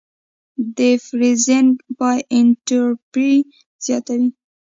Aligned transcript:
د 0.75 0.79
فریزینګ 1.05 1.71
پای 1.97 2.19
انټروپي 2.37 3.33
زیاتوي. 3.85 4.27